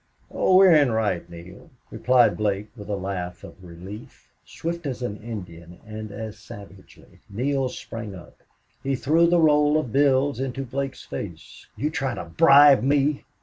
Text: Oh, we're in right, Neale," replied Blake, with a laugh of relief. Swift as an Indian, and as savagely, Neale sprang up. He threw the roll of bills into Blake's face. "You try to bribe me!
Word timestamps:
Oh, 0.31 0.57
we're 0.57 0.73
in 0.73 0.91
right, 0.91 1.29
Neale," 1.29 1.69
replied 1.91 2.35
Blake, 2.35 2.69
with 2.75 2.89
a 2.89 2.95
laugh 2.95 3.43
of 3.43 3.63
relief. 3.63 4.31
Swift 4.43 4.87
as 4.87 5.03
an 5.03 5.17
Indian, 5.17 5.77
and 5.85 6.11
as 6.11 6.39
savagely, 6.39 7.19
Neale 7.29 7.69
sprang 7.69 8.15
up. 8.15 8.39
He 8.81 8.95
threw 8.95 9.27
the 9.27 9.37
roll 9.39 9.77
of 9.77 9.93
bills 9.93 10.39
into 10.39 10.63
Blake's 10.65 11.03
face. 11.05 11.67
"You 11.75 11.91
try 11.91 12.15
to 12.15 12.23
bribe 12.25 12.81
me! 12.81 13.25